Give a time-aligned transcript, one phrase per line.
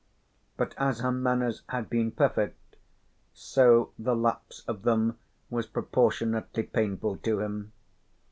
[0.57, 2.75] But as her manners had been perfect,
[3.35, 5.19] so the lapse of them
[5.51, 7.71] was proportionately painful to him.